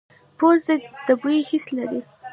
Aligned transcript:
پوزه 0.37 0.75
د 1.05 1.07
بوی 1.21 1.39
حس 1.49 1.65
لري 1.77 2.01